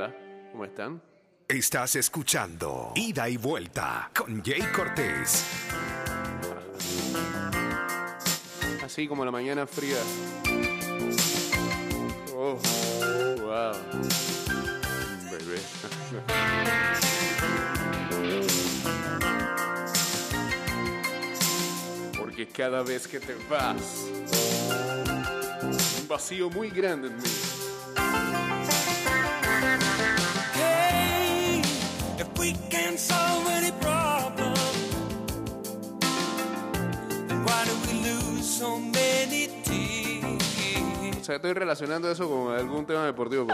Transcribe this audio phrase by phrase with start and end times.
[0.00, 0.16] Hola,
[0.50, 1.02] ¿cómo están?
[1.46, 5.44] Estás escuchando Ida y Vuelta con Jay Cortés.
[8.82, 9.98] Así como la mañana fría.
[12.34, 12.58] Oh,
[13.42, 13.74] wow.
[15.30, 15.60] Bebé.
[22.18, 24.06] Porque cada vez que te vas,
[26.00, 27.49] un vacío muy grande en mí.
[41.20, 43.46] O sea, estoy relacionando eso con algún tema deportivo.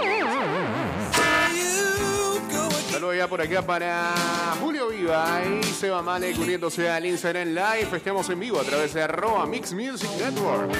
[2.91, 4.15] Saludos ya por acá para
[4.61, 7.89] Julio Viva y Seba Malek uniéndose al Instagram Live.
[7.95, 10.71] Estamos en vivo a través de arroba Mix Music Network.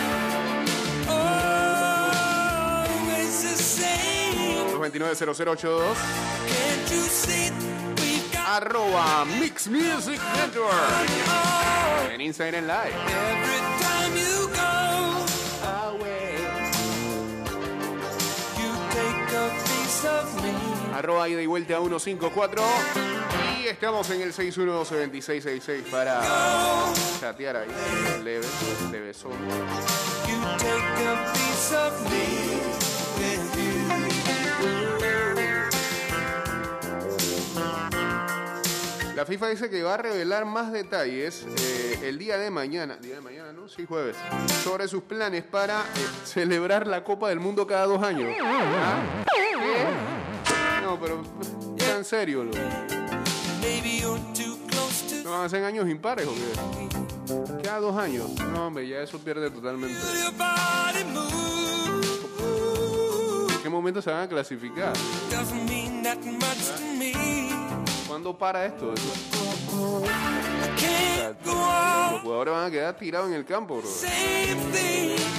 [4.99, 5.97] 290082.
[8.47, 10.75] Arroba Mix Music Network.
[12.13, 12.95] En Instagram en Live.
[20.95, 22.63] Arroba ida y vuelta a 154.
[23.63, 26.23] Y estamos en el 612-2666 para
[27.21, 27.69] chatear ahí.
[28.23, 28.47] Leve,
[28.91, 29.35] leve solo.
[39.17, 43.15] La FIFA dice que va a revelar más detalles eh, el día de mañana, día
[43.15, 43.67] de mañana, ¿no?
[43.67, 44.15] Sí, jueves,
[44.63, 45.85] sobre sus planes para eh,
[46.23, 48.37] celebrar la Copa del Mundo cada dos años.
[48.43, 49.25] ¿Ah?
[49.35, 50.83] ¿Qué?
[50.83, 51.23] No, pero
[51.97, 52.59] en serio, loco.
[55.25, 57.63] ¿No van a ser años impares o qué?
[57.63, 58.29] Cada dos años.
[58.53, 59.97] No, hombre, ya eso pierde totalmente.
[63.49, 64.93] ¿En qué momento se van a clasificar?
[68.07, 68.93] ¿Cuándo para esto?
[71.45, 73.89] Los jugadores van a quedar tirados en el campo, bro.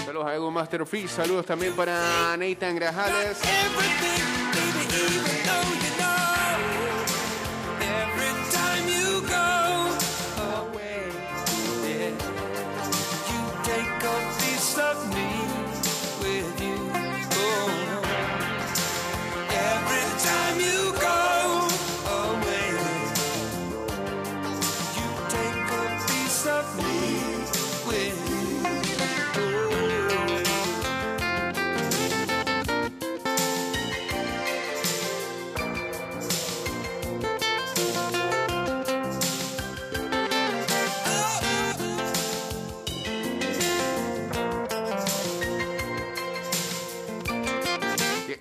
[0.05, 1.09] Saludos a Ego Masterfish.
[1.09, 3.37] Saludos también para Nathan Grajales.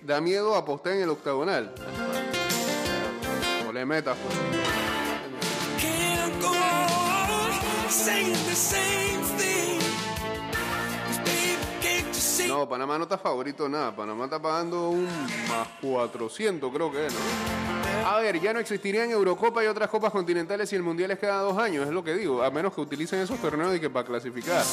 [0.07, 1.75] Da miedo apostar en el octagonal.
[3.65, 4.37] No le metas, pues.
[12.47, 13.97] No, Panamá no está favorito nada.
[13.97, 15.09] Panamá está pagando un
[15.49, 17.19] más 400, creo que es, ¿no?
[18.09, 21.41] A ver, ya no existirían Eurocopa y otras copas continentales y el Mundial es cada
[21.41, 22.45] dos años, es lo que digo.
[22.45, 24.65] A menos que utilicen esos torneos y que para clasificar.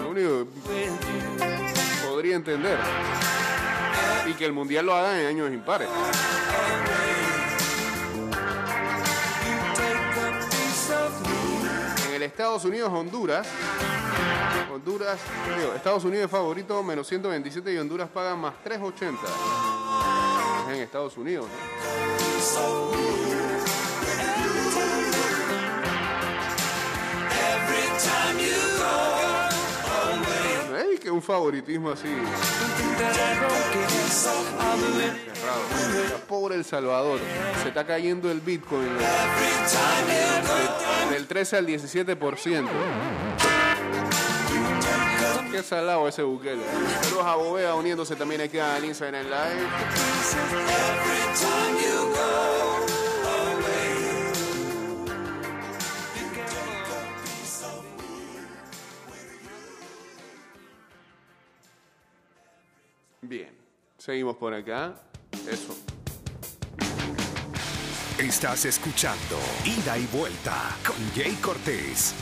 [0.00, 2.78] Lo único que podría entender.
[4.28, 5.88] Y que el Mundial lo hagan en años impares.
[12.08, 13.46] En el Estados Unidos, Honduras.
[14.72, 15.18] Honduras,
[15.74, 19.20] Estados Unidos favorito, menos 127 y Honduras paga más 380.
[20.68, 22.88] Es en Estados Unidos, ¿no?
[31.10, 32.08] Un favoritismo así
[35.38, 35.62] cerrado.
[36.26, 37.20] Pobre El Salvador.
[37.62, 38.88] Se está cayendo el Bitcoin
[41.10, 42.68] del 13 al 17%.
[45.50, 46.62] Qué salado ese Bukele.
[47.02, 49.66] Saludos a Bovea uniéndose también aquí al Instagram Live.
[64.08, 64.94] Seguimos por acá.
[65.46, 65.76] Eso.
[68.18, 72.14] Estás escuchando Ida y Vuelta con Jay Cortés.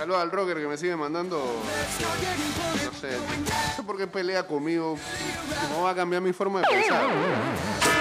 [0.00, 1.36] Saludos al rocker que me sigue mandando.
[1.36, 4.96] No sé, no sé por qué pelea conmigo.
[5.76, 7.02] No va a cambiar mi forma de pensar.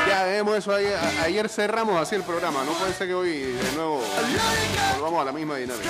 [0.07, 0.85] Ya dejemos eso ahí.
[0.87, 2.63] A- Ayer cerramos así el programa.
[2.63, 4.01] No puede ser que hoy de nuevo
[4.95, 5.89] volvamos a la misma dinámica.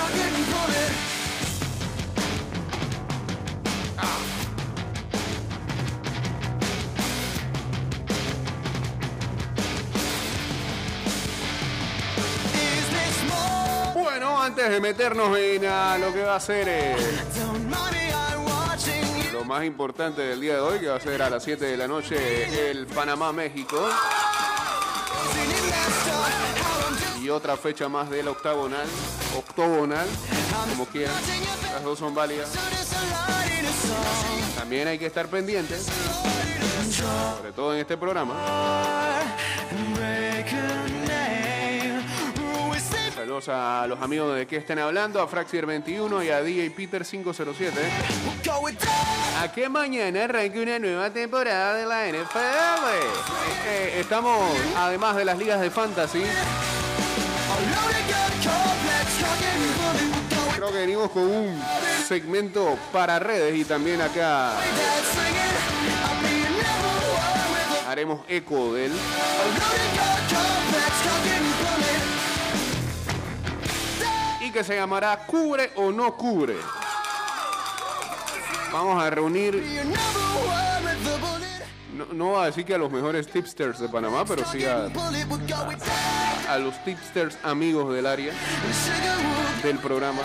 [14.68, 16.94] De meternos en ah, lo que va a ser eh,
[19.32, 21.76] lo más importante del día de hoy, que va a ser a las 7 de
[21.76, 23.88] la noche el Panamá-México.
[27.22, 28.86] Y otra fecha más del octagonal,
[29.38, 30.06] octogonal,
[30.70, 31.16] como quieran.
[31.72, 32.50] Las dos son válidas.
[32.54, 32.60] A
[33.26, 34.58] a.
[34.58, 35.86] También hay que estar pendientes,
[37.38, 38.34] sobre todo en este programa.
[43.48, 47.70] A los amigos de que estén hablando, a Fraxier21 y a DJ Peter507.
[48.44, 49.42] Go with that.
[49.44, 52.36] A que mañana arranque una nueva temporada de la NFL.
[53.66, 54.38] Eh, estamos,
[54.76, 56.22] además de las ligas de fantasy,
[60.56, 61.62] creo que venimos con un
[62.06, 64.52] segmento para redes y también acá
[67.88, 68.92] haremos eco de él.
[74.52, 76.56] Que se llamará Cubre o no cubre.
[78.72, 79.62] Vamos a reunir,
[81.96, 84.88] no, no a decir que a los mejores tipsters de Panamá, pero sí a,
[86.48, 88.32] a los tipsters amigos del área,
[89.64, 90.20] del programa,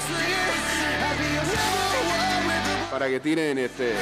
[2.92, 3.94] para que tiren este,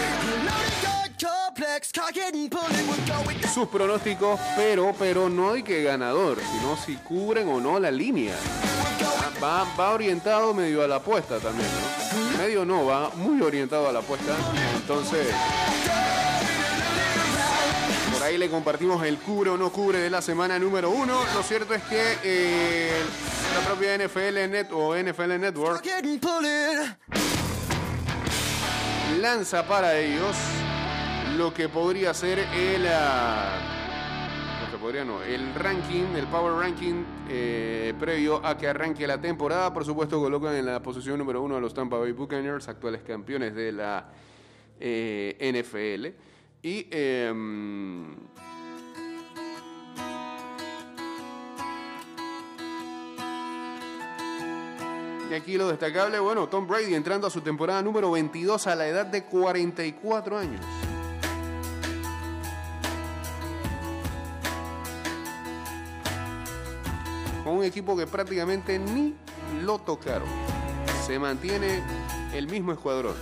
[3.53, 8.35] sus pronósticos, pero, pero no de que ganador, sino si cubren o no la línea.
[9.41, 12.37] Va, va orientado medio a la apuesta también, ¿no?
[12.37, 14.35] Medio no, va muy orientado a la apuesta.
[14.75, 15.27] Entonces,
[18.13, 21.21] por ahí le compartimos el cubre o no cubre de la semana número uno.
[21.33, 22.91] Lo cierto es que eh,
[23.53, 25.85] la propia NFL Net o NFL Network
[29.19, 30.35] lanza para ellos
[31.37, 33.72] lo que podría ser el ah,
[34.89, 40.53] el ranking el power ranking eh, previo a que arranque la temporada por supuesto colocan
[40.55, 44.09] en la posición número uno a los Tampa Bay Buccaneers actuales campeones de la
[44.81, 46.07] eh, NFL
[46.61, 48.13] y em,
[55.31, 58.87] Y aquí lo destacable, bueno, Tom Brady entrando a su temporada número 22 a la
[58.87, 60.82] edad de 44 años.
[67.63, 69.15] Un equipo que prácticamente ni
[69.63, 70.27] lo tocaron.
[71.07, 71.81] Se mantiene
[72.33, 73.15] el mismo escuadrón.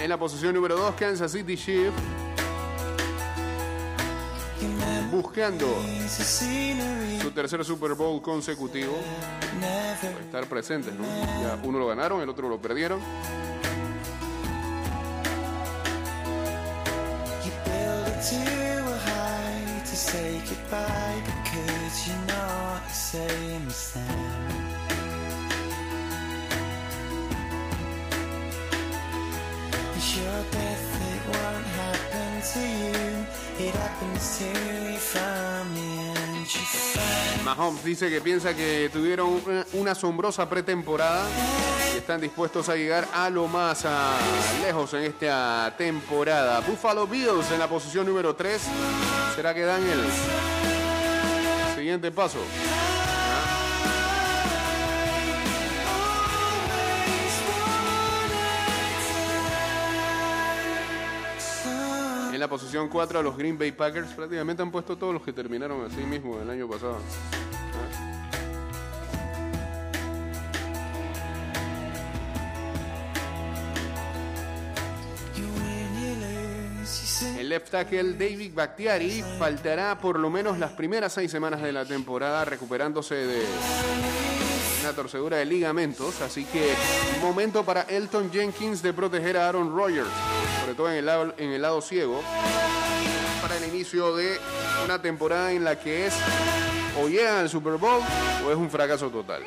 [0.00, 1.92] En la posición número 2, Kansas City memories
[5.12, 5.66] buscando
[7.22, 8.98] su tercer Super Bowl consecutivo.
[10.24, 11.04] Estar presentes, ¿no?
[11.40, 13.00] Ya uno lo ganaron, el otro lo perdieron.
[19.84, 23.40] To say goodbye because you're not it
[23.78, 24.36] to.
[37.44, 39.40] Mahomes dice que piensa que tuvieron
[39.72, 41.28] una, asombrosa pretemporada
[42.06, 43.84] están dispuestos a llegar a lo más
[44.62, 46.60] lejos en esta temporada.
[46.60, 48.62] Buffalo Bills en la posición número 3.
[49.34, 49.98] ¿Será que dan el
[51.74, 52.38] siguiente paso?
[62.32, 65.32] En la posición 4 a los Green Bay Packers prácticamente han puesto todos los que
[65.32, 67.00] terminaron así mismo el año pasado.
[77.56, 82.44] Left tackle David Bakhtiari faltará por lo menos las primeras seis semanas de la temporada
[82.44, 83.46] recuperándose de
[84.82, 86.74] una torcedura de ligamentos, así que
[87.22, 90.10] momento para Elton Jenkins de proteger a Aaron Rodgers,
[90.60, 92.20] sobre todo en el lado, en el lado ciego,
[93.40, 94.36] para el inicio de
[94.84, 96.14] una temporada en la que es
[97.00, 98.02] o llegan al Super Bowl
[98.46, 99.42] o es un fracaso total.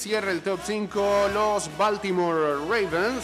[0.00, 3.22] Cierra el top 5 los Baltimore Ravens.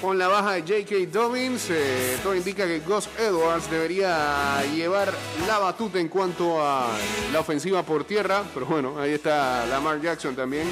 [0.00, 1.12] Con la baja de J.K.
[1.12, 5.14] Dobbins, eh, todo indica que Gus Edwards debería llevar
[5.46, 6.88] la batuta en cuanto a
[7.32, 8.42] la ofensiva por tierra.
[8.52, 10.66] Pero bueno, ahí está Lamar Jackson también.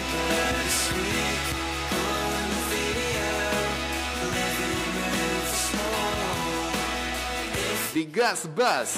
[7.92, 8.94] The Gas Bus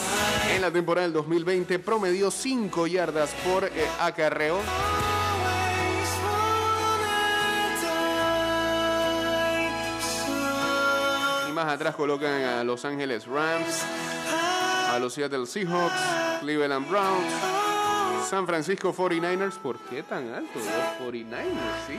[0.51, 4.59] en la temporada del 2020 promedió 5 yardas por eh, acarreo.
[11.49, 13.83] Y más atrás colocan a Los Ángeles Rams,
[14.91, 15.95] a los Seattle Seahawks,
[16.41, 17.33] Cleveland Browns,
[18.29, 19.57] San Francisco 49ers.
[19.59, 20.59] ¿Por qué tan alto?
[20.59, 20.67] Los
[21.09, 21.47] 49ers,
[21.87, 21.99] sí.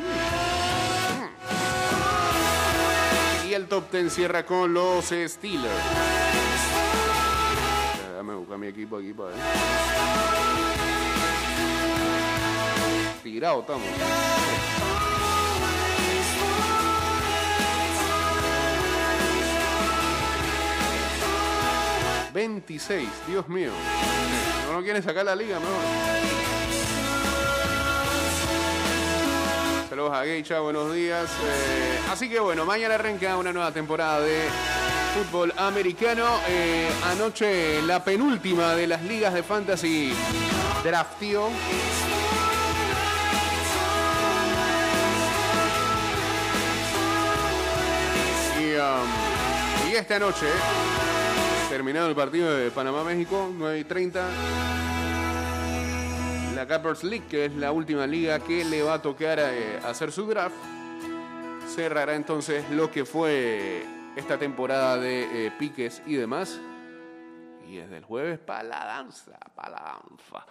[3.50, 6.53] Y el top 10 cierra con los Steelers.
[8.64, 9.40] Mi equipo aquí para ver.
[13.22, 13.88] Tirado estamos.
[22.34, 23.72] 26, Dios mío.
[24.68, 25.74] No, no quiere sacar la liga, mejor.
[29.90, 31.30] Saludos a Geisha, buenos días.
[31.30, 34.48] Eh, así que bueno, mañana arranca una nueva temporada de
[35.14, 36.26] fútbol americano.
[36.48, 40.12] Eh, anoche la penúltima de las ligas de fantasy
[40.84, 41.50] draftió.
[48.60, 50.48] Y, um, esta noche,
[51.70, 54.28] terminado el partido de Panamá-México, 9 y 30.
[56.56, 60.12] La Cappers League, que es la última liga que le va a tocar eh, hacer
[60.12, 60.56] su draft,
[61.76, 66.60] cerrará entonces lo que fue esta temporada de eh, piques y demás.
[67.68, 70.46] Y desde el jueves para la danza, para la danza.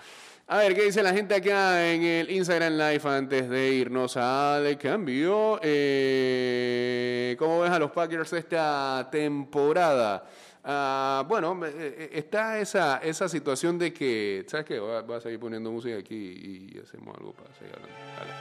[0.48, 4.76] A ver, ¿qué dice la gente acá en el Instagram Live antes de irnos al
[4.76, 5.60] cambio?
[5.62, 10.24] Eh, ¿Cómo ves a los Packers esta temporada?
[10.64, 14.78] Ah, bueno, eh, eh, está esa, esa situación de que, ¿sabes qué?
[14.78, 17.96] Voy a, voy a seguir poniendo música aquí y, hacemos algo para seguir hablando.
[18.18, 18.32] Dale,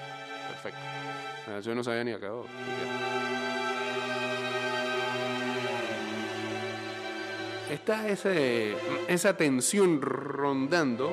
[0.49, 0.79] perfecto.
[1.47, 2.45] La canción no se había ni acabado.
[7.71, 8.75] Está ese,
[9.07, 11.09] esa tensión rondando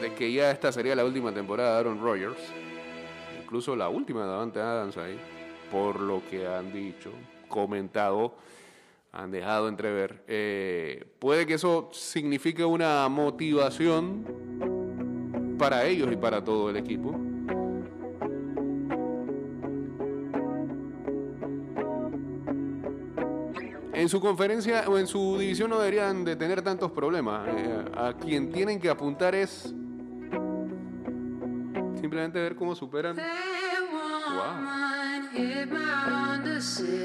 [0.00, 2.38] de que ya esta sería la última temporada de Aaron Rodgers,
[3.38, 5.20] incluso la última de Davante Adams ahí,
[5.70, 7.10] por lo que han dicho,
[7.48, 8.34] comentado,
[9.12, 10.24] han dejado entrever.
[10.26, 14.24] Eh, puede que eso signifique una motivación
[15.58, 17.14] para ellos y para todo el equipo.
[24.04, 27.48] En su conferencia o en su división no deberían de tener tantos problemas.
[27.48, 29.74] Eh, a quien tienen que apuntar es
[31.98, 33.16] simplemente ver cómo superan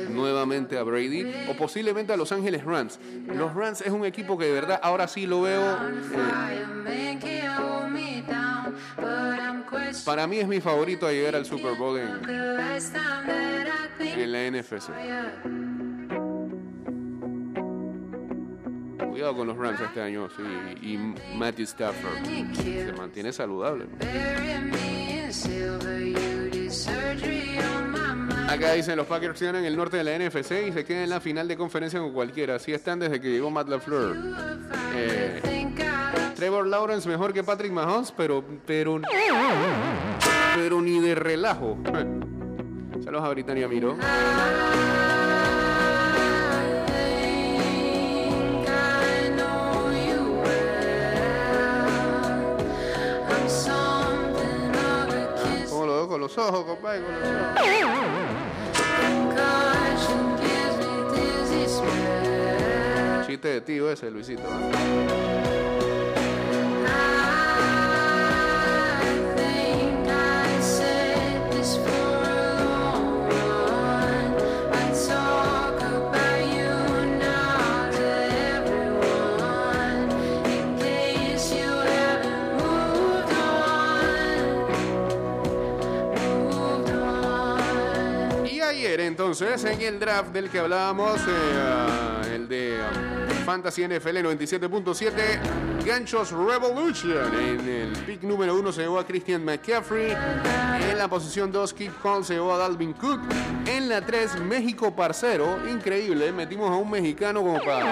[0.09, 2.99] nuevamente a Brady o posiblemente a Los Ángeles Rams.
[3.27, 5.77] Los Rams es un equipo que de verdad ahora sí lo veo.
[8.97, 12.09] eh, para mí es mi favorito a llegar al Super Bowl en
[14.33, 14.89] la NFC.
[19.19, 20.29] Con los Rams este año.
[20.81, 20.97] Y
[21.35, 23.85] Matthew Stafford se mantiene saludable.
[28.49, 31.19] Acá dicen los Packers ganan el norte de la NFC y se quedan en la
[31.19, 32.55] final de conferencia con cualquiera.
[32.55, 34.17] Así están desde que llegó Matt LaFleur.
[34.95, 35.41] Eh,
[36.35, 39.01] Trevor Lawrence mejor que Patrick Mahomes, pero, pero,
[40.55, 41.77] pero ni de relajo.
[43.03, 43.97] Saludos a Britannia Miro.
[56.29, 57.01] Los ojos, compadre?
[57.01, 57.49] Con los ojos.
[63.27, 64.43] Chiste de tío ese, Luisito.
[89.41, 92.91] Entonces, en el draft del que hablábamos, eh, ah, el de ah,
[93.45, 97.33] Fantasy NFL 97.7, Ganchos Revolution.
[97.33, 100.11] En el pick número 1 se llevó a Christian McCaffrey.
[100.91, 103.21] En la posición 2, Keith Cole se llevó a Dalvin Cook.
[103.65, 105.57] En la 3, México Parcero.
[105.69, 107.85] Increíble, metimos a un mexicano como para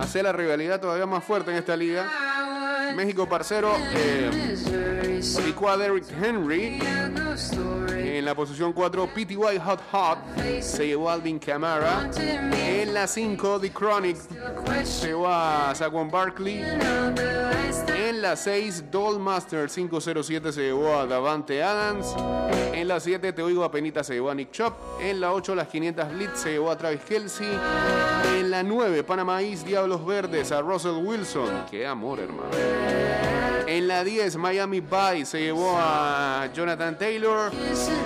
[0.00, 2.06] hacer la rivalidad todavía más fuerte en esta liga.
[2.94, 3.72] México Parcero.
[3.94, 5.20] Eh,
[5.66, 6.78] a Derrick Henry.
[8.14, 10.18] En la posición 4, PTY Hot Hot
[10.60, 12.08] se llevó a Alvin Kamara.
[12.16, 14.16] En la 5, The Chronic
[14.84, 16.62] se llevó a Saquon Barkley.
[17.92, 22.14] En la 6, Dollmaster 507 se llevó a Davante Adams.
[22.72, 24.74] En la 7, Te Oigo Apenita se llevó a Nick Chop.
[25.00, 27.50] En la 8, las 500 Blitz se llevó a Travis Kelsey.
[28.38, 31.64] En la 9, Panamá East Diablos Verdes a Russell Wilson.
[31.68, 32.50] Qué amor, hermano.
[33.66, 37.50] En la 10, Miami Vice se llevó a Jonathan Taylor.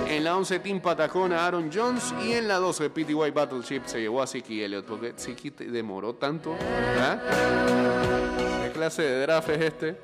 [0.08, 2.14] En la 11, Team Patacón a Aaron Jones.
[2.24, 4.86] Y en la 12, PTY Battleship se llevó a Siki Elliott.
[4.86, 6.56] Porque Siki demoró tanto.
[8.62, 9.96] ¿Qué clase de draft es este?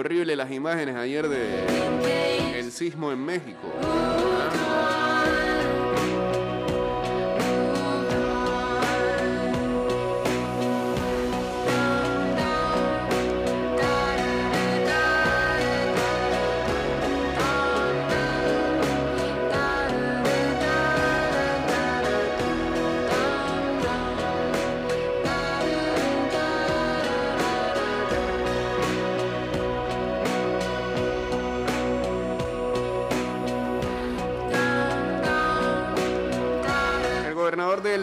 [0.00, 2.19] Horrible las imágenes ayer de
[2.70, 3.68] sismo en México.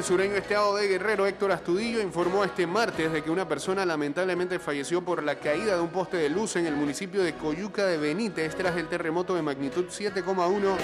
[0.08, 5.04] Sureño estado de Guerrero, Héctor Astudillo, informó este martes de que una persona lamentablemente falleció
[5.04, 8.56] por la caída de un poste de luz en el municipio de Coyuca de Benítez
[8.56, 10.78] tras el terremoto de magnitud 7,1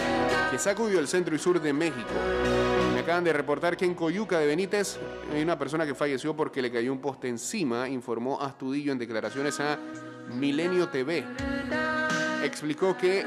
[0.51, 2.09] que sacudió el centro y sur de México.
[2.93, 4.97] Me acaban de reportar que en Coyuca de Benítez
[5.33, 9.57] hay una persona que falleció porque le cayó un poste encima, informó Astudillo en declaraciones
[9.61, 9.79] a
[10.33, 11.23] Milenio TV
[12.43, 13.25] explicó que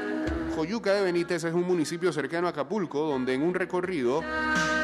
[0.57, 4.21] Coyuca de Benítez es un municipio cercano a Acapulco, donde en un recorrido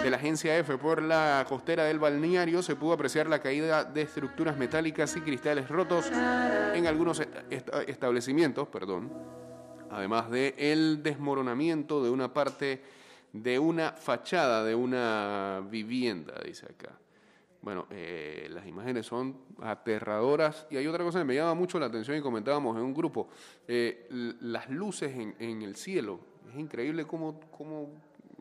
[0.04, 4.04] de la agencia F por la costera del balneario se pudo apreciar la caída de
[4.04, 6.12] estructuras metálicas y cristales rotos
[6.76, 9.12] en algunos est- est- establecimientos, perdón,
[9.90, 12.84] además de el desmoronamiento de una parte
[13.32, 16.92] de una fachada de una vivienda, dice acá.
[17.64, 21.86] Bueno, eh, las imágenes son aterradoras y hay otra cosa que me llama mucho la
[21.86, 23.30] atención y comentábamos en un grupo,
[23.68, 24.06] eh,
[24.42, 26.20] las luces en, en el cielo.
[26.52, 27.90] Es increíble cómo, cómo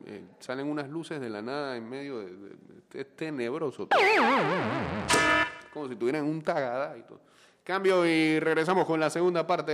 [0.07, 2.27] eh, salen unas luces de la nada en medio de...
[2.27, 3.89] de- de- es tenebroso.
[5.73, 7.21] Como si tuvieran un tagada y todo.
[7.65, 9.73] Cambio y regresamos con la segunda parte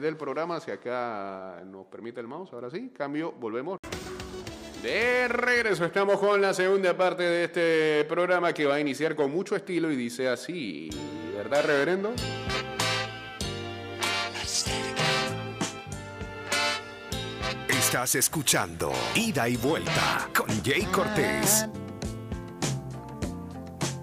[0.00, 3.78] del programa, si acá nos permite el mouse, ahora sí, cambio, volvemos.
[4.82, 9.30] De regreso estamos con la segunda parte de este programa que va a iniciar con
[9.32, 10.88] mucho estilo y dice así,
[11.36, 12.14] ¿verdad, reverendo?
[17.68, 21.66] Estás escuchando Ida y Vuelta con Jay Cortés.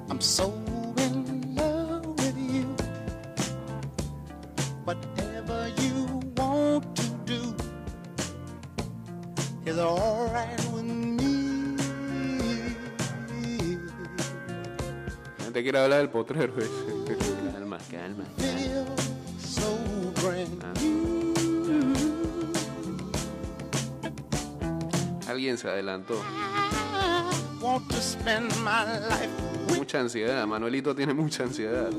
[0.10, 0.54] I'm so
[0.98, 1.35] in
[15.76, 16.54] quiere hablar del potrero.
[16.58, 16.70] ese.
[17.52, 18.24] calma, calma.
[20.24, 20.74] Brand Ah.
[25.30, 26.14] Alguien se adelantó.
[26.14, 29.30] I want to spend my life
[29.78, 31.90] Mucha ansiedad, Manuelito tiene mucha ansiedad.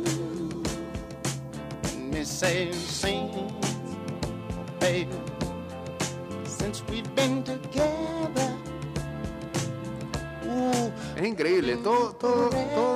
[11.17, 12.96] Es increíble, todo, todo, todo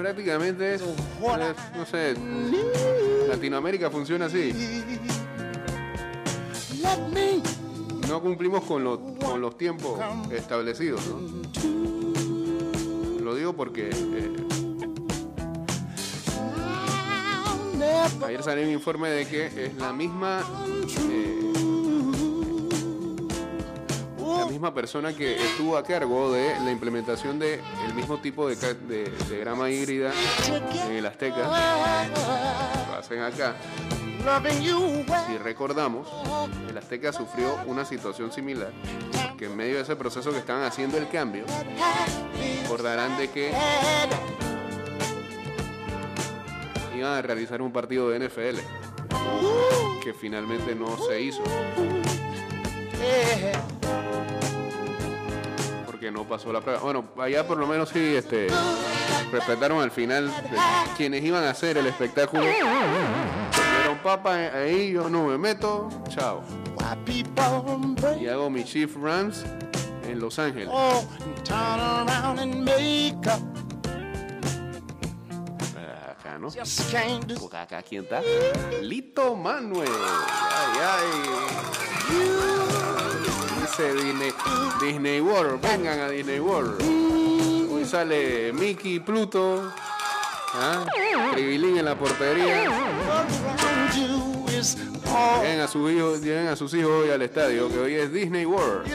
[0.00, 2.14] prácticamente es, es, no sé,
[3.28, 4.52] Latinoamérica funciona así.
[8.08, 10.00] No cumplimos con, los con los tiempos
[10.32, 11.20] establecidos, ¿no?
[13.22, 14.36] Lo digo porque eh,
[18.26, 20.40] ayer salió un informe de que es la misma
[21.10, 21.49] eh,
[24.60, 29.04] misma persona que estuvo a cargo de la implementación de el mismo tipo de, de,
[29.04, 30.12] de grama híbrida
[30.86, 31.48] en el Azteca,
[32.86, 33.56] lo hacen acá.
[35.26, 36.08] Si recordamos,
[36.68, 38.70] el Azteca sufrió una situación similar,
[39.38, 41.44] que en medio de ese proceso que estaban haciendo el cambio,
[42.62, 43.54] recordarán de que
[46.94, 48.58] iban a realizar un partido de NFL,
[50.04, 51.42] que finalmente no se hizo.
[56.00, 56.80] Porque no pasó la prueba.
[56.80, 58.46] Bueno, allá por lo menos sí este,
[59.30, 60.56] respetaron al final de
[60.96, 62.42] quienes iban a hacer el espectáculo.
[62.42, 66.42] Dijeron, papa, ahí yo no me meto, chao.
[68.18, 69.44] Y hago mi Chief Rams
[70.08, 70.70] en Los Ángeles.
[70.72, 71.04] oh.
[76.08, 76.48] Acá, ¿no?
[77.52, 78.22] Acá, ¿quién está?
[78.80, 79.90] Lito Manuel.
[80.50, 82.69] Ay, ay.
[83.82, 84.32] Disney,
[84.80, 85.60] Disney World.
[85.62, 86.80] Vengan a Disney World.
[87.72, 89.72] Hoy sale Mickey, Pluto.
[90.54, 90.84] ¿Ah?
[91.36, 92.64] En la portería.
[95.40, 98.86] Lleven a sus hijos, a sus hijos hoy al estadio, que hoy es Disney World.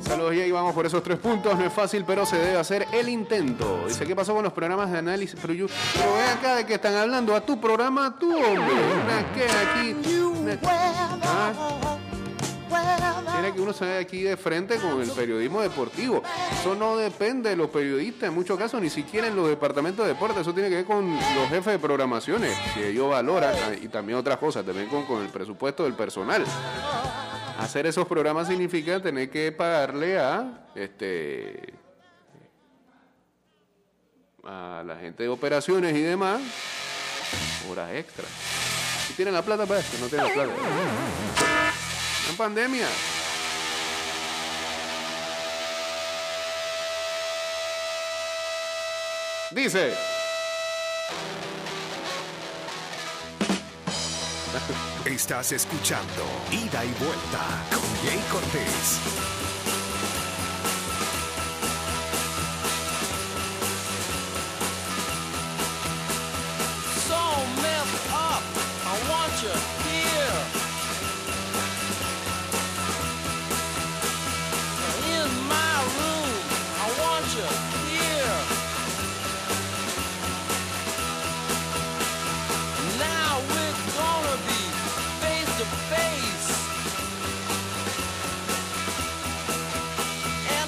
[0.00, 1.58] Saludos y vamos por esos tres puntos.
[1.58, 3.84] No es fácil, pero se debe hacer el intento.
[3.88, 5.38] Dice, ¿qué pasó con los programas de análisis?
[5.40, 8.76] Pero yo, ve acá de que están hablando a tu programa, tú, hombre.
[9.74, 9.96] Aquí.
[11.24, 11.91] Ah,
[13.32, 16.22] tiene que uno saber aquí de frente con el periodismo deportivo.
[16.52, 20.12] Eso no depende de los periodistas, en muchos casos, ni siquiera en los departamentos de
[20.12, 20.40] deporte.
[20.40, 24.18] Eso tiene que ver con los jefes de programaciones, que ellos valoran, ah, y también
[24.18, 26.44] otras cosas, también con, con el presupuesto del personal.
[27.58, 31.74] Hacer esos programas significa tener que pagarle a este
[34.44, 36.40] a la gente de operaciones y demás
[37.70, 38.28] horas extras.
[39.06, 41.51] Si tienen la plata para eso, no tienen la plata.
[42.30, 42.88] En pandemia.
[49.50, 49.92] Dice.
[55.04, 59.41] Estás escuchando Ida y Vuelta con Jay Cortés.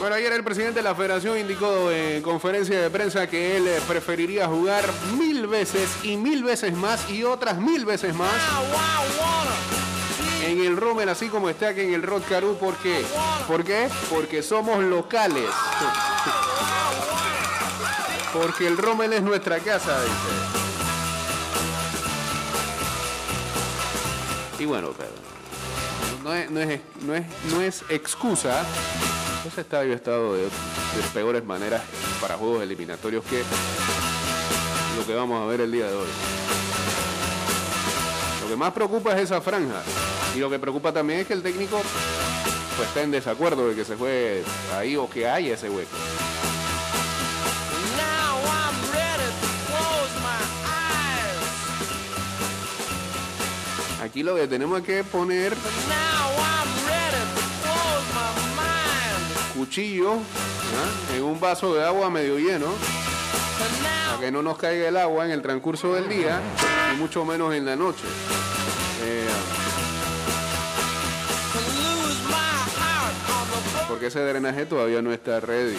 [0.05, 3.81] Bueno, ayer el presidente de la federación indicó en conferencia de prensa que él eh,
[3.89, 4.85] preferiría jugar
[5.17, 8.31] mil veces y mil veces más y otras mil veces más
[8.71, 9.51] wanna
[10.47, 12.55] en el Rommel, así como está aquí en el Rod Caru.
[12.59, 13.03] ¿Por qué?
[13.49, 13.89] ¿Por qué?
[14.11, 15.49] Porque somos locales.
[18.35, 20.15] Porque el Rommel es nuestra casa, dice.
[24.59, 25.13] Y bueno, pero
[26.23, 28.67] no es, no es, no es, no es excusa.
[29.47, 30.51] Ese estadio ha estado de, de
[31.13, 31.83] peores maneras
[32.21, 33.43] para juegos eliminatorios que
[34.97, 36.09] lo que vamos a ver el día de hoy.
[38.43, 39.83] Lo que más preocupa es esa franja.
[40.35, 41.81] Y lo que preocupa también es que el técnico
[42.77, 44.43] pues, está en desacuerdo de que se juegue
[44.77, 45.97] ahí o que haya ese hueco.
[54.03, 55.55] Aquí lo que tenemos que poner
[61.15, 62.67] en un vaso de agua medio lleno
[64.07, 66.41] para que no nos caiga el agua en el transcurso del día
[66.93, 68.05] y mucho menos en la noche.
[69.03, 69.29] Eh,
[73.89, 75.77] porque ese drenaje todavía no está ready.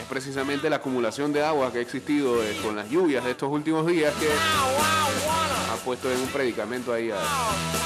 [0.00, 3.50] Es precisamente la acumulación de agua que ha existido eh, con las lluvias de estos
[3.50, 4.28] últimos días que
[5.76, 7.16] puesto en un predicamento ahí a,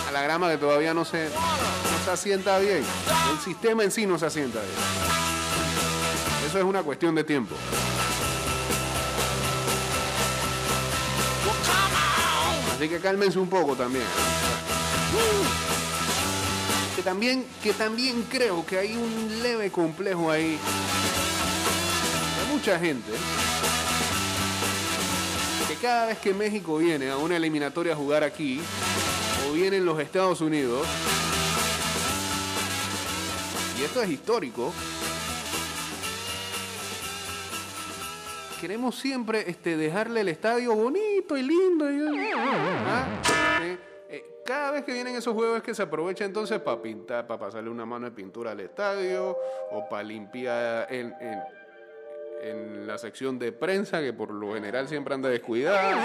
[0.08, 2.84] a la grama que todavía no se, no se asienta bien.
[3.32, 4.74] El sistema en sí no se asienta bien.
[6.48, 7.54] Eso es una cuestión de tiempo.
[12.74, 14.04] Así que cálmense un poco también.
[16.94, 20.58] Que también, que también creo que hay un leve complejo ahí
[22.38, 23.12] de mucha gente
[25.80, 28.60] cada vez que México viene a una eliminatoria a jugar aquí
[29.48, 30.86] o vienen los Estados Unidos
[33.78, 34.72] y esto es histórico
[38.60, 41.88] queremos siempre este, dejarle el estadio bonito y lindo.
[41.90, 43.06] y- ¿Ah?
[44.10, 47.38] Eh, cada vez que vienen esos juegos es que se aprovecha entonces para pintar, para
[47.38, 49.36] pasarle una mano de pintura al estadio
[49.70, 51.40] o para limpiar en, en-
[52.42, 55.96] en la sección de prensa que por lo general siempre anda descuidada.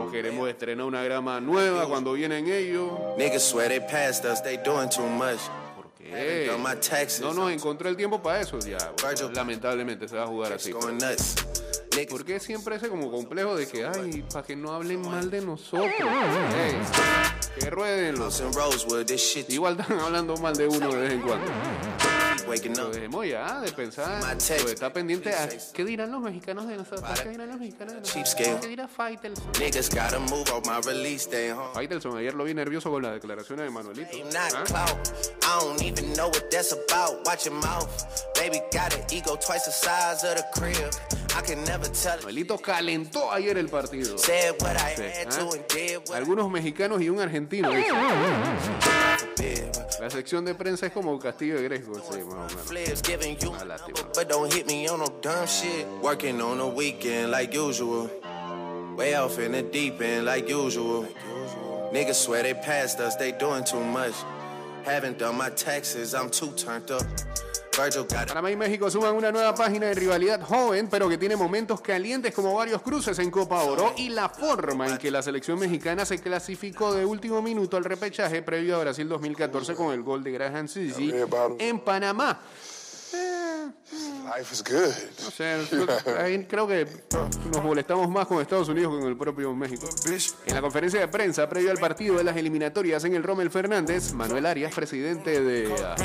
[0.00, 2.90] O queremos estrenar una grama nueva cuando vienen ellos.
[3.18, 5.40] Niggas swear they passed us, they doing too much.
[5.74, 6.50] ¿Por qué?
[7.20, 8.92] No nos encontró el tiempo para eso ya.
[9.02, 10.72] bueno, lamentablemente se va a jugar así.
[12.10, 15.40] ¿Por qué siempre ese como complejo de que, ay, para que no hablen mal de
[15.40, 15.90] nosotros?
[15.90, 16.74] Ey,
[17.58, 18.42] que rueden los.
[19.48, 21.50] Igual están hablando mal de uno de vez en cuando.
[22.46, 22.92] Up.
[22.92, 27.30] dejemos ya de pensar, pues, está pendiente a qué dirán los mexicanos de nosotros, qué
[27.30, 29.52] dirán los mexicanos de nosotros, qué dirá Faitelson.
[31.74, 34.10] Faitelson, ayer lo vi nervioso con las declaraciones de Manuelito.
[34.36, 34.86] ¿Ah?
[42.18, 44.16] Manuelito calentó ayer el partido.
[44.18, 44.32] Sí,
[46.10, 46.14] ¿ah?
[46.14, 47.70] Algunos mexicanos y un argentino.
[47.70, 47.92] dice.
[50.06, 52.52] La sección de prensa es como Castillo de Gresco, sí, más o menos.
[52.64, 53.98] Flips giving you Ah, a lástima.
[54.14, 55.84] but don't hit me on no dumb shit.
[56.00, 58.08] Working on the weekend like usual.
[58.96, 61.08] Way off in the deep end like usual.
[61.92, 64.14] Niggas swear they passed us, they doing too much.
[64.84, 67.02] Haven't done my taxes, I'm too turned up.
[68.26, 72.32] Panamá y México suman una nueva página de rivalidad joven, pero que tiene momentos calientes
[72.32, 76.18] como varios cruces en Copa Oro y la forma en que la selección mexicana se
[76.18, 80.68] clasificó de último minuto al repechaje previo a Brasil 2014 con el gol de Graham
[80.68, 81.12] Sisi
[81.58, 82.40] en Panamá.
[84.24, 84.92] Life is good.
[85.24, 86.86] No sé, ahí creo que
[87.52, 89.88] nos molestamos más con Estados Unidos que con el propio México.
[90.46, 94.12] En la conferencia de prensa previo al partido de las eliminatorias en el Rommel Fernández,
[94.12, 95.96] Manuel Arias, presidente de ah,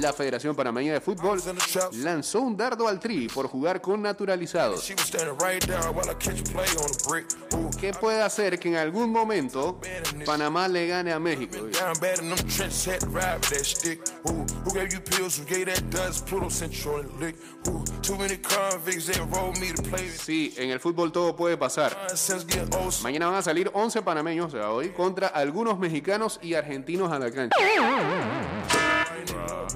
[0.00, 1.42] la Federación Panameña de Fútbol,
[1.92, 4.92] lanzó un dardo al tri por jugar con naturalizados.
[7.80, 9.80] ¿Qué puede hacer que en algún momento
[10.24, 11.56] Panamá le gane a México?
[16.86, 17.05] down
[20.18, 21.96] Sí, en el fútbol todo puede pasar.
[23.02, 27.18] Mañana van a salir 11 panameños, o sea, hoy, contra algunos mexicanos y argentinos a
[27.18, 27.56] la cancha.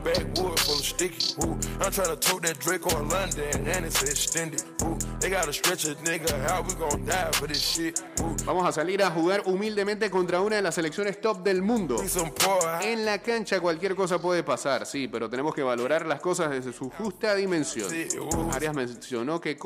[0.04, 1.34] Backwood full of sticky.
[1.44, 4.62] Ooh, I'm trying to tote that Drake on London and it's extended.
[4.82, 6.30] Ooh, they gotta stretch a nigga.
[6.48, 8.02] How we gonna die for this shit?
[8.20, 11.96] Ooh, Vamos a salir a jugar humildemente contra una de las selecciones top del mundo.
[12.82, 16.72] En la cancha cualquier cosa puede pasar, sí, pero tenemos que valorar las cosas desde
[16.72, 17.88] su justa dimensión.
[18.52, 19.56] Arias mencionó que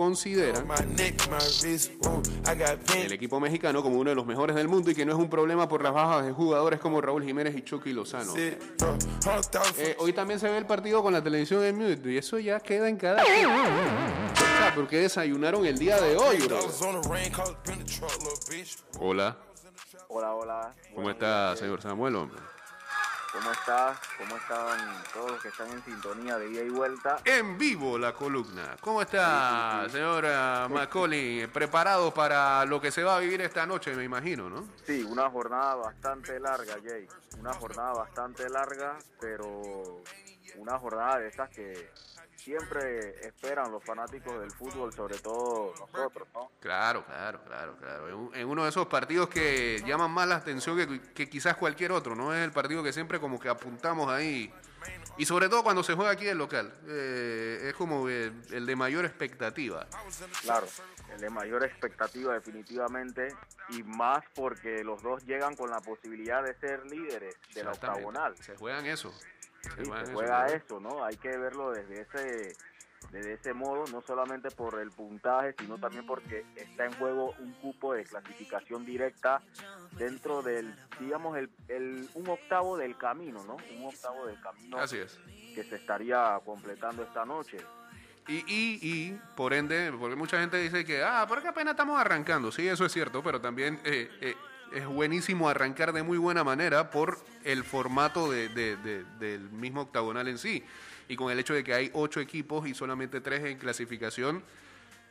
[2.85, 3.03] pain.
[3.07, 5.31] el equipo mexicano como uno de los mejores del mundo y que no es un
[5.31, 8.35] problema por las bajas de jugadores como Raúl Jiménez y Chucky Lozano.
[9.79, 12.61] Eh, hoy también se ve el partido con la televisión en mute y eso ya
[12.61, 13.47] queda en cada quien.
[13.47, 16.61] O sea, porque desayunaron el día de hoy, bro.
[18.99, 19.37] Hola,
[20.09, 20.73] Hola, hola.
[20.95, 22.15] ¿cómo está, señor Samuel?
[22.17, 22.39] hombre?
[23.35, 23.99] ¿Cómo estás?
[24.17, 27.19] ¿Cómo están todos los que están en sintonía de ida y vuelta?
[27.25, 28.77] En vivo la columna.
[28.81, 31.49] ¿Cómo está, señora Macaulay?
[31.49, 34.69] Preparado para lo que se va a vivir esta noche, me imagino, ¿no?
[34.87, 37.09] Sí, una jornada bastante larga, Jay.
[37.41, 40.01] Una jornada bastante larga, pero
[40.57, 41.91] una jornada de esas que
[42.45, 46.51] siempre esperan los fanáticos del fútbol, sobre todo nosotros, ¿no?
[46.61, 48.35] Claro, claro, claro, claro.
[48.35, 52.15] En uno de esos partidos que llaman más la atención que, que quizás cualquier otro,
[52.15, 52.35] ¿no?
[52.35, 54.53] Es el partido que siempre como que apuntamos ahí.
[55.17, 56.73] Y sobre todo cuando se juega aquí en local.
[56.87, 59.87] Eh, es como eh, el de mayor expectativa.
[60.43, 60.67] Claro,
[61.15, 63.29] el de mayor expectativa definitivamente
[63.71, 68.37] y más porque los dos llegan con la posibilidad de ser líderes de la octagonal.
[68.39, 69.15] Se juegan eso.
[69.77, 71.05] Sí, se juega eso, ¿no?
[71.05, 72.57] Hay que verlo desde ese,
[73.11, 77.53] desde ese modo, no solamente por el puntaje, sino también porque está en juego un
[77.55, 79.43] cupo de clasificación directa
[79.99, 83.57] dentro del, digamos, el, el- un octavo del camino, ¿no?
[83.79, 85.19] Un octavo del camino Así es.
[85.55, 87.59] que se estaría completando esta noche.
[88.27, 92.51] Y, y, y, por ende, porque mucha gente dice que, ah, porque apenas estamos arrancando.
[92.51, 94.35] Sí, eso es cierto, pero también eh, eh,
[94.73, 99.83] es buenísimo arrancar de muy buena manera por el formato de- de- de- del mismo
[99.83, 100.65] octagonal en sí.
[101.09, 104.43] Y con el hecho de que hay ocho equipos y solamente tres en clasificación,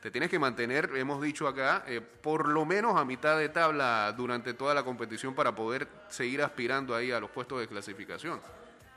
[0.02, 4.14] te tienes que mantener, hemos dicho acá, eh, por lo menos a mitad de tabla
[4.18, 8.42] durante toda la competición para poder seguir aspirando ahí a los puestos de clasificación.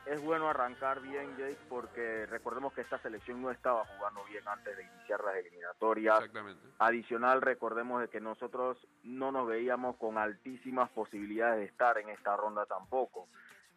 [0.06, 4.76] Es bueno arrancar bien, Jake, porque recordemos que esta selección no estaba jugando bien antes
[4.76, 6.18] de iniciar las eliminatorias.
[6.20, 6.68] Exactamente.
[6.78, 12.36] Adicional, recordemos de que nosotros no nos veíamos con altísimas posibilidades de estar en esta
[12.36, 13.26] ronda tampoco.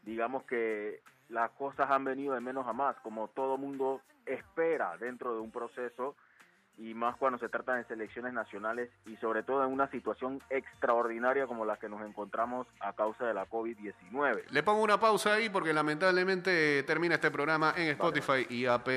[0.04, 5.34] Digamos que las cosas han venido de menos a más, como todo mundo espera dentro
[5.34, 6.15] de un proceso
[6.80, 11.46] y más cuando se trata de selecciones nacionales y sobre todo en una situación extraordinaria
[11.46, 14.46] como la que nos encontramos a causa de la COVID-19.
[14.50, 18.88] Le pongo una pausa ahí porque lamentablemente termina este programa en Spotify y AP